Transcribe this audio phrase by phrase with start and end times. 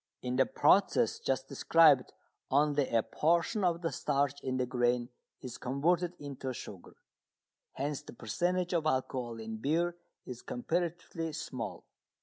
[0.23, 2.11] In the process just described
[2.49, 5.09] only a portion of the starch in the grain
[5.41, 6.95] is converted into sugar,
[7.73, 9.95] hence the percentage of alcohol in beer
[10.25, 11.83] is comparatively small.